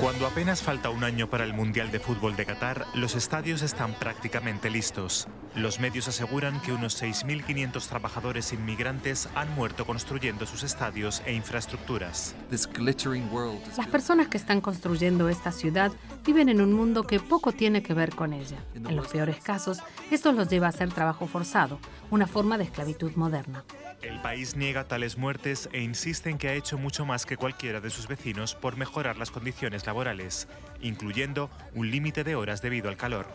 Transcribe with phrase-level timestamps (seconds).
[0.00, 3.94] Cuando apenas falta un año para el Mundial de Fútbol de Qatar, los estadios están
[3.94, 5.28] prácticamente listos.
[5.54, 12.34] Los medios aseguran que unos 6.500 trabajadores inmigrantes han muerto construyendo sus estadios e infraestructuras.
[12.50, 15.92] Las personas que están construyendo esta ciudad
[16.24, 18.64] viven en un mundo que poco tiene que ver con ella.
[18.74, 19.78] En los peores casos,
[20.10, 21.78] esto los lleva a hacer trabajo forzado,
[22.10, 23.64] una forma de esclavitud moderna.
[24.02, 27.80] El país niega tales muertes e insiste en que ha hecho mucho más que cualquiera
[27.80, 30.46] de sus vecinos por mejorar las condiciones laborales,
[30.82, 33.26] incluyendo un límite de horas debido al calor.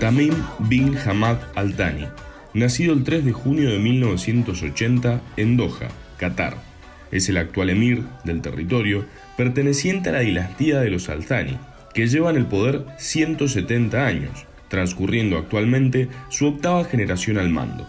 [0.00, 2.08] Tamim bin Hamad Al Thani,
[2.54, 6.56] nacido el 3 de junio de 1980 en Doha, Qatar.
[7.10, 11.58] Es el actual emir del territorio, perteneciente a la dinastía de los Al Thani,
[11.94, 17.88] que llevan el poder 170 años, transcurriendo actualmente su octava generación al mando.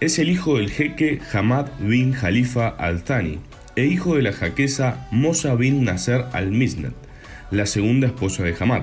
[0.00, 3.38] Es el hijo del jeque Hamad bin Khalifa Al Thani
[3.76, 6.94] e hijo de la jaquesa Mosa bin Nasser Al Misnet,
[7.50, 8.82] la segunda esposa de Hamad.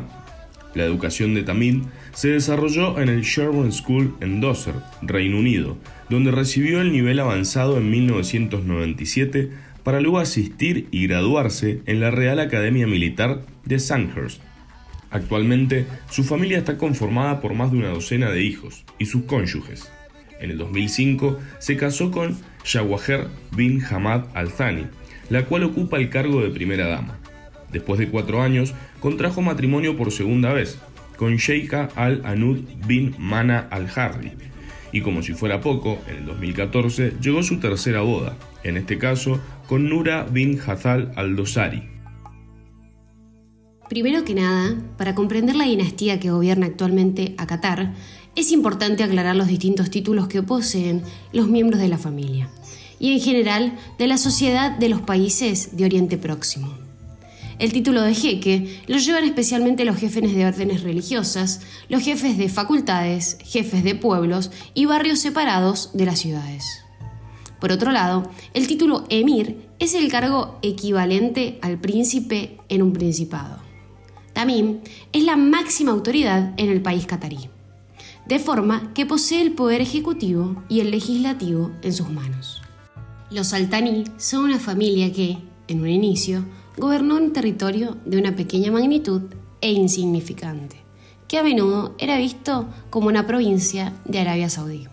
[0.75, 5.77] La educación de Tamim se desarrolló en el Sherborne School en Dover, Reino Unido,
[6.09, 9.51] donde recibió el nivel avanzado en 1997
[9.83, 14.41] para luego asistir y graduarse en la Real Academia Militar de Sandhurst.
[15.11, 19.91] Actualmente, su familia está conformada por más de una docena de hijos y sus cónyuges.
[20.39, 24.87] En el 2005 se casó con Shawaher bin Hamad Al Thani,
[25.29, 27.19] la cual ocupa el cargo de primera dama.
[27.73, 30.77] Después de cuatro años, contrajo matrimonio por segunda vez
[31.17, 34.31] con Sheikha al-Anud bin Mana al-Harri.
[34.91, 39.39] Y como si fuera poco, en el 2014 llegó su tercera boda, en este caso
[39.67, 41.89] con Nura bin Hazal al-Dosari.
[43.89, 47.93] Primero que nada, para comprender la dinastía que gobierna actualmente a Qatar,
[48.35, 52.49] es importante aclarar los distintos títulos que poseen los miembros de la familia
[52.99, 56.82] y en general de la sociedad de los países de Oriente Próximo.
[57.63, 62.49] El título de jeque lo llevan especialmente los jefes de órdenes religiosas, los jefes de
[62.49, 66.65] facultades, jefes de pueblos y barrios separados de las ciudades.
[67.61, 73.59] Por otro lado, el título emir es el cargo equivalente al príncipe en un principado.
[74.33, 74.79] Tamim
[75.13, 77.47] es la máxima autoridad en el país catarí,
[78.25, 82.61] de forma que posee el poder ejecutivo y el legislativo en sus manos.
[83.31, 85.37] Los altaní son una familia que,
[85.69, 86.43] en un inicio,
[86.77, 89.21] gobernó un territorio de una pequeña magnitud
[89.61, 90.77] e insignificante,
[91.27, 94.87] que a menudo era visto como una provincia de Arabia Saudí.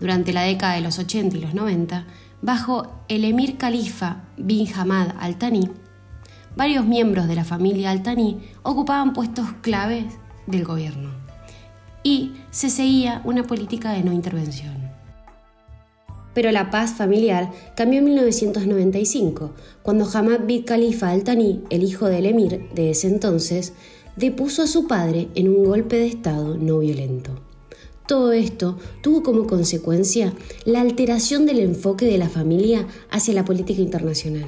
[0.00, 2.06] Durante la década de los 80 y los 90,
[2.40, 5.70] bajo el emir califa bin Hamad al-Thani,
[6.56, 10.06] varios miembros de la familia al-Thani ocupaban puestos claves
[10.46, 11.10] del gobierno
[12.02, 14.81] y se seguía una política de no intervención.
[16.34, 22.26] Pero la paz familiar cambió en 1995, cuando Hamad bin Khalifa al-Thani, el hijo del
[22.26, 23.72] emir de ese entonces,
[24.16, 27.40] depuso a su padre en un golpe de Estado no violento.
[28.06, 30.32] Todo esto tuvo como consecuencia
[30.64, 34.46] la alteración del enfoque de la familia hacia la política internacional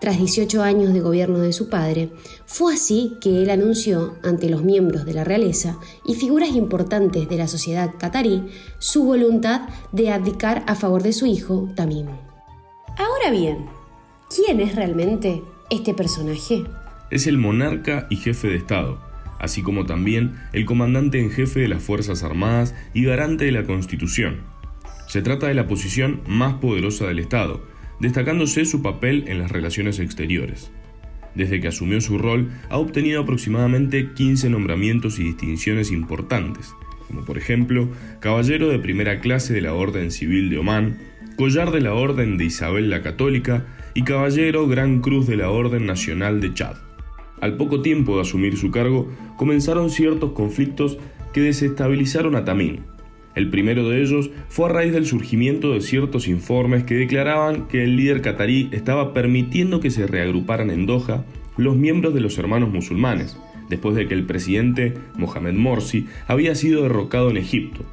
[0.00, 2.10] tras 18 años de gobierno de su padre,
[2.46, 7.36] fue así que él anunció ante los miembros de la realeza y figuras importantes de
[7.36, 8.44] la sociedad catarí
[8.78, 12.06] su voluntad de abdicar a favor de su hijo Tamim.
[12.96, 13.66] Ahora bien,
[14.34, 16.64] ¿quién es realmente este personaje?
[17.10, 18.98] Es el monarca y jefe de Estado,
[19.38, 23.64] así como también el comandante en jefe de las Fuerzas Armadas y garante de la
[23.64, 24.40] Constitución.
[25.08, 27.60] Se trata de la posición más poderosa del Estado,
[28.00, 30.70] destacándose su papel en las relaciones exteriores.
[31.34, 36.74] Desde que asumió su rol, ha obtenido aproximadamente 15 nombramientos y distinciones importantes,
[37.06, 37.88] como por ejemplo
[38.20, 40.98] Caballero de Primera Clase de la Orden Civil de Omán,
[41.36, 45.86] Collar de la Orden de Isabel la Católica y Caballero Gran Cruz de la Orden
[45.86, 46.76] Nacional de Chad.
[47.40, 50.98] Al poco tiempo de asumir su cargo, comenzaron ciertos conflictos
[51.32, 52.80] que desestabilizaron a Tamín,
[53.34, 57.84] el primero de ellos fue a raíz del surgimiento de ciertos informes que declaraban que
[57.84, 61.24] el líder catarí estaba permitiendo que se reagruparan en Doha
[61.56, 63.38] los miembros de los hermanos musulmanes,
[63.68, 67.84] después de que el presidente Mohamed Morsi había sido derrocado en Egipto.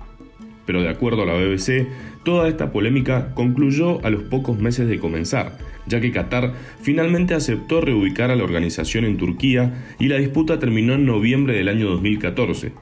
[0.66, 1.88] Pero de acuerdo a la BBC,
[2.24, 7.80] toda esta polémica concluyó a los pocos meses de comenzar, ya que Qatar finalmente aceptó
[7.80, 12.74] reubicar a la organización en Turquía y la disputa terminó en noviembre del año 2014,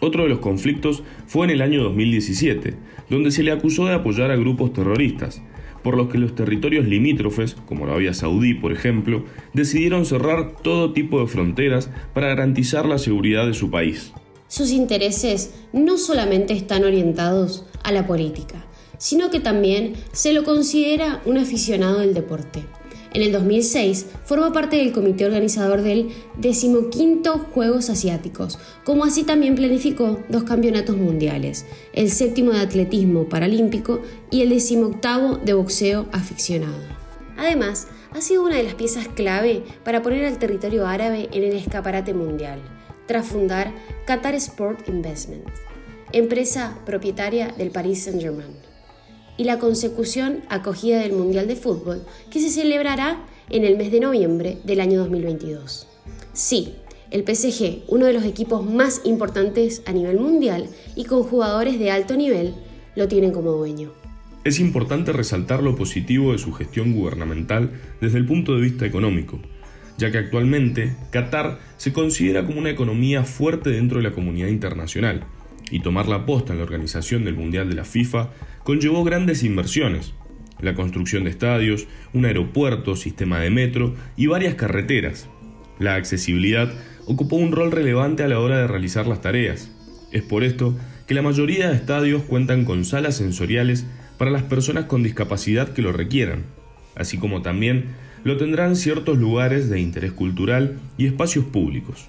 [0.00, 2.74] otro de los conflictos fue en el año 2017,
[3.10, 5.42] donde se le acusó de apoyar a grupos terroristas,
[5.82, 9.24] por los que los territorios limítrofes, como Arabia Saudí por ejemplo,
[9.54, 14.12] decidieron cerrar todo tipo de fronteras para garantizar la seguridad de su país.
[14.48, 18.64] Sus intereses no solamente están orientados a la política,
[18.98, 22.64] sino que también se lo considera un aficionado del deporte.
[23.14, 29.54] En el 2006 formó parte del comité organizador del decimoquinto Juegos Asiáticos, como así también
[29.54, 31.64] planificó dos campeonatos mundiales,
[31.94, 36.76] el séptimo de atletismo paralímpico y el decimoctavo de boxeo aficionado.
[37.38, 41.56] Además, ha sido una de las piezas clave para poner al territorio árabe en el
[41.56, 42.60] escaparate mundial,
[43.06, 43.72] tras fundar
[44.06, 45.46] Qatar Sport Investment,
[46.12, 48.68] empresa propietaria del Paris Saint-Germain
[49.38, 54.00] y la consecución acogida del Mundial de Fútbol que se celebrará en el mes de
[54.00, 55.86] noviembre del año 2022.
[56.34, 56.74] Sí,
[57.10, 61.90] el PSG, uno de los equipos más importantes a nivel mundial y con jugadores de
[61.90, 62.54] alto nivel,
[62.96, 63.92] lo tienen como dueño.
[64.44, 67.70] Es importante resaltar lo positivo de su gestión gubernamental
[68.00, 69.40] desde el punto de vista económico,
[69.98, 75.24] ya que actualmente Qatar se considera como una economía fuerte dentro de la comunidad internacional,
[75.70, 78.30] y tomar la posta en la organización del Mundial de la FIFA
[78.64, 80.14] conllevó grandes inversiones,
[80.60, 85.28] la construcción de estadios, un aeropuerto, sistema de metro y varias carreteras.
[85.78, 86.72] La accesibilidad
[87.06, 89.70] ocupó un rol relevante a la hora de realizar las tareas.
[90.10, 90.76] Es por esto
[91.06, 93.86] que la mayoría de estadios cuentan con salas sensoriales
[94.18, 96.44] para las personas con discapacidad que lo requieran,
[96.94, 97.86] así como también
[98.24, 102.08] lo tendrán ciertos lugares de interés cultural y espacios públicos.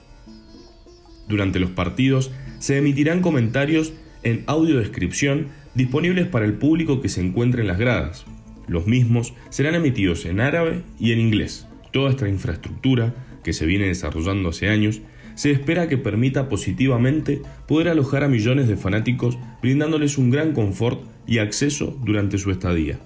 [1.27, 7.61] Durante los partidos se emitirán comentarios en audiodescripción disponibles para el público que se encuentre
[7.61, 8.25] en las gradas.
[8.67, 11.67] Los mismos serán emitidos en árabe y en inglés.
[11.91, 15.01] Toda esta infraestructura, que se viene desarrollando hace años,
[15.35, 21.01] se espera que permita positivamente poder alojar a millones de fanáticos brindándoles un gran confort
[21.25, 22.99] y acceso durante su estadía.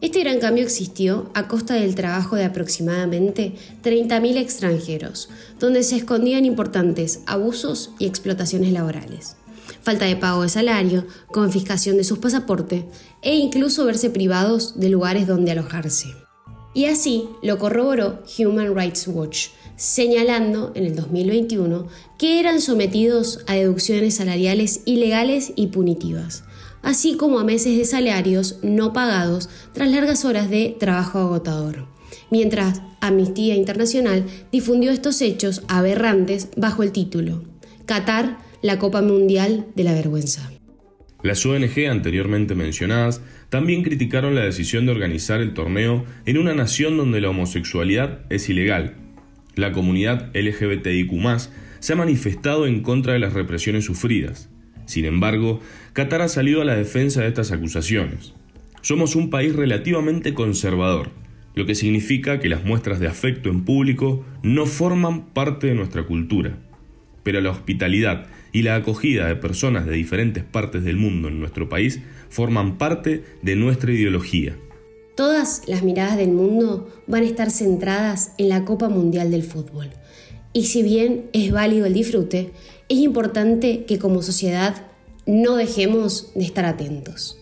[0.00, 5.28] Este gran cambio existió a costa del trabajo de aproximadamente 30.000 extranjeros,
[5.58, 9.36] donde se escondían importantes abusos y explotaciones laborales
[9.82, 12.84] falta de pago de salario, confiscación de sus pasaportes
[13.22, 16.08] e incluso verse privados de lugares donde alojarse.
[16.74, 23.54] Y así lo corroboró Human Rights Watch, señalando en el 2021 que eran sometidos a
[23.54, 26.44] deducciones salariales ilegales y punitivas,
[26.82, 31.86] así como a meses de salarios no pagados tras largas horas de trabajo agotador.
[32.30, 37.44] Mientras Amnistía Internacional difundió estos hechos aberrantes bajo el título
[37.86, 40.50] Qatar la Copa Mundial de la Vergüenza.
[41.22, 46.96] Las ONG anteriormente mencionadas también criticaron la decisión de organizar el torneo en una nación
[46.96, 48.94] donde la homosexualidad es ilegal.
[49.54, 51.10] La comunidad LGBTIQ
[51.80, 54.48] se ha manifestado en contra de las represiones sufridas.
[54.88, 55.60] Sin embargo,
[55.92, 58.32] Qatar ha salido a la defensa de estas acusaciones.
[58.80, 61.10] Somos un país relativamente conservador,
[61.54, 66.06] lo que significa que las muestras de afecto en público no forman parte de nuestra
[66.06, 66.56] cultura.
[67.22, 71.68] Pero la hospitalidad y la acogida de personas de diferentes partes del mundo en nuestro
[71.68, 72.00] país
[72.30, 74.56] forman parte de nuestra ideología.
[75.16, 79.90] Todas las miradas del mundo van a estar centradas en la Copa Mundial del Fútbol.
[80.54, 82.52] Y si bien es válido el disfrute,
[82.88, 84.86] es importante que como sociedad
[85.26, 87.38] no dejemos de estar atentos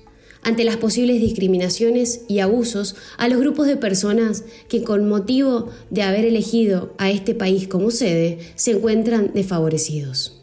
[0.46, 6.04] ante las posibles discriminaciones y abusos a los grupos de personas que con motivo de
[6.04, 10.40] haber elegido a este país como sede se encuentran desfavorecidos.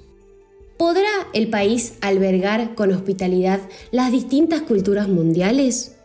[0.76, 3.62] ¿Podrá el país albergar con hospitalidad
[3.92, 5.96] las distintas culturas mundiales?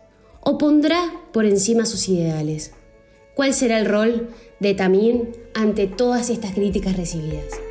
[0.42, 2.70] ¿O pondrá por encima sus ideales?
[3.34, 4.28] ¿Cuál será el rol
[4.60, 7.67] de Tamín ante todas estas críticas recibidas?